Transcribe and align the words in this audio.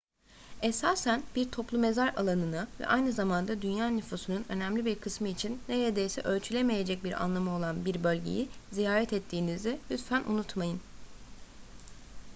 esasen 0.63 1.23
bir 1.35 1.51
toplu 1.51 1.77
mezar 1.77 2.13
alanını 2.13 2.67
ve 2.79 2.87
aynı 2.87 3.11
zamanda 3.11 3.61
dünya 3.61 3.89
nüfusunun 3.89 4.45
önemli 4.49 4.85
bir 4.85 4.99
kısmı 4.99 5.27
için 5.27 5.59
neredeyse 5.69 6.21
ölçülemeyecek 6.21 7.03
bir 7.03 7.23
anlamı 7.23 7.55
olan 7.55 7.85
bir 7.85 8.03
bölgeyi 8.03 8.49
ziyaret 8.71 9.13
ettiğinizi 9.13 9.79
lütfen 9.91 10.23
unutmayın 10.23 10.81